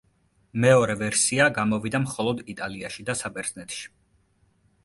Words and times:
მეორე 0.63 0.95
ვერსია 1.01 1.45
გამოვიდა 1.59 2.01
მხოლოდ 2.07 2.43
იტალიაში 2.57 3.07
და 3.11 3.17
საბერძნეთში. 3.23 3.89